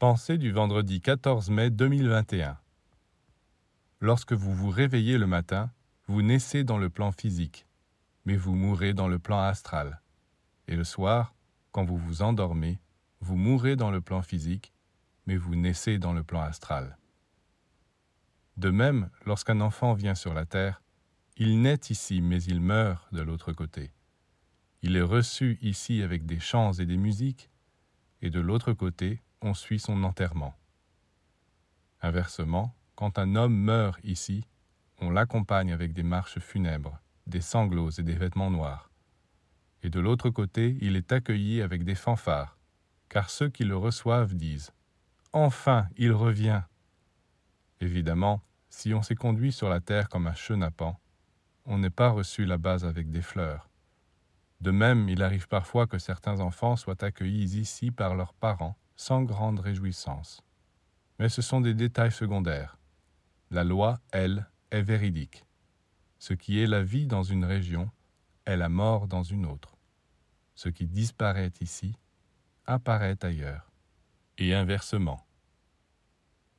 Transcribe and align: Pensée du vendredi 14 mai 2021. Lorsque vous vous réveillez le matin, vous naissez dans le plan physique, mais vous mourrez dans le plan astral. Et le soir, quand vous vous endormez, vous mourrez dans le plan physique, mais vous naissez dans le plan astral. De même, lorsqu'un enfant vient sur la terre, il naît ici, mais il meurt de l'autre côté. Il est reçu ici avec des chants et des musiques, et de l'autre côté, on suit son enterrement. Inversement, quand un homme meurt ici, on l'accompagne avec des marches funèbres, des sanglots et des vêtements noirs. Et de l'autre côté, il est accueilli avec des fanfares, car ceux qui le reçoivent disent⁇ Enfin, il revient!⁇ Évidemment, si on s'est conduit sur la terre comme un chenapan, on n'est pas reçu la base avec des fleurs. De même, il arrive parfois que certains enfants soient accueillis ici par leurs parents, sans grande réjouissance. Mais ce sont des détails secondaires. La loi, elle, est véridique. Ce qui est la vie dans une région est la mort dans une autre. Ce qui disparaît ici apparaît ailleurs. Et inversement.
Pensée 0.00 0.38
du 0.38 0.50
vendredi 0.50 1.02
14 1.02 1.50
mai 1.50 1.68
2021. 1.68 2.56
Lorsque 4.00 4.32
vous 4.32 4.54
vous 4.54 4.70
réveillez 4.70 5.18
le 5.18 5.26
matin, 5.26 5.70
vous 6.06 6.22
naissez 6.22 6.64
dans 6.64 6.78
le 6.78 6.88
plan 6.88 7.12
physique, 7.12 7.66
mais 8.24 8.34
vous 8.38 8.54
mourrez 8.54 8.94
dans 8.94 9.08
le 9.08 9.18
plan 9.18 9.40
astral. 9.40 10.00
Et 10.68 10.74
le 10.74 10.84
soir, 10.84 11.34
quand 11.70 11.84
vous 11.84 11.98
vous 11.98 12.22
endormez, 12.22 12.80
vous 13.20 13.36
mourrez 13.36 13.76
dans 13.76 13.90
le 13.90 14.00
plan 14.00 14.22
physique, 14.22 14.72
mais 15.26 15.36
vous 15.36 15.54
naissez 15.54 15.98
dans 15.98 16.14
le 16.14 16.22
plan 16.22 16.40
astral. 16.40 16.96
De 18.56 18.70
même, 18.70 19.10
lorsqu'un 19.26 19.60
enfant 19.60 19.92
vient 19.92 20.14
sur 20.14 20.32
la 20.32 20.46
terre, 20.46 20.80
il 21.36 21.60
naît 21.60 21.90
ici, 21.90 22.22
mais 22.22 22.42
il 22.44 22.62
meurt 22.62 23.12
de 23.12 23.20
l'autre 23.20 23.52
côté. 23.52 23.92
Il 24.80 24.96
est 24.96 25.02
reçu 25.02 25.58
ici 25.60 26.00
avec 26.00 26.24
des 26.24 26.40
chants 26.40 26.72
et 26.72 26.86
des 26.86 26.96
musiques, 26.96 27.50
et 28.22 28.30
de 28.30 28.40
l'autre 28.40 28.72
côté, 28.72 29.20
on 29.42 29.54
suit 29.54 29.78
son 29.78 30.04
enterrement. 30.04 30.54
Inversement, 32.02 32.74
quand 32.94 33.18
un 33.18 33.36
homme 33.36 33.56
meurt 33.56 33.98
ici, 34.04 34.44
on 34.98 35.10
l'accompagne 35.10 35.72
avec 35.72 35.92
des 35.92 36.02
marches 36.02 36.38
funèbres, 36.38 37.00
des 37.26 37.40
sanglots 37.40 37.90
et 37.90 38.02
des 38.02 38.14
vêtements 38.14 38.50
noirs. 38.50 38.90
Et 39.82 39.88
de 39.88 40.00
l'autre 40.00 40.30
côté, 40.30 40.76
il 40.80 40.96
est 40.96 41.12
accueilli 41.12 41.62
avec 41.62 41.84
des 41.84 41.94
fanfares, 41.94 42.58
car 43.08 43.30
ceux 43.30 43.48
qui 43.48 43.64
le 43.64 43.76
reçoivent 43.76 44.34
disent⁇ 44.34 44.68
Enfin, 45.32 45.88
il 45.96 46.12
revient!⁇ 46.12 46.62
Évidemment, 47.84 48.42
si 48.68 48.92
on 48.92 49.02
s'est 49.02 49.14
conduit 49.14 49.52
sur 49.52 49.68
la 49.68 49.80
terre 49.80 50.08
comme 50.08 50.26
un 50.26 50.34
chenapan, 50.34 50.98
on 51.64 51.78
n'est 51.78 51.90
pas 51.90 52.10
reçu 52.10 52.44
la 52.44 52.58
base 52.58 52.84
avec 52.84 53.10
des 53.10 53.22
fleurs. 53.22 53.70
De 54.60 54.70
même, 54.70 55.08
il 55.08 55.22
arrive 55.22 55.48
parfois 55.48 55.86
que 55.86 55.98
certains 55.98 56.40
enfants 56.40 56.76
soient 56.76 57.02
accueillis 57.02 57.58
ici 57.58 57.90
par 57.90 58.14
leurs 58.14 58.34
parents, 58.34 58.76
sans 59.00 59.22
grande 59.22 59.60
réjouissance. 59.60 60.42
Mais 61.18 61.30
ce 61.30 61.40
sont 61.40 61.62
des 61.62 61.72
détails 61.72 62.12
secondaires. 62.12 62.76
La 63.50 63.64
loi, 63.64 63.98
elle, 64.12 64.46
est 64.70 64.82
véridique. 64.82 65.46
Ce 66.18 66.34
qui 66.34 66.60
est 66.60 66.66
la 66.66 66.82
vie 66.82 67.06
dans 67.06 67.22
une 67.22 67.46
région 67.46 67.90
est 68.44 68.58
la 68.58 68.68
mort 68.68 69.08
dans 69.08 69.22
une 69.22 69.46
autre. 69.46 69.74
Ce 70.54 70.68
qui 70.68 70.86
disparaît 70.86 71.50
ici 71.62 71.96
apparaît 72.66 73.24
ailleurs. 73.24 73.72
Et 74.36 74.54
inversement. 74.54 75.26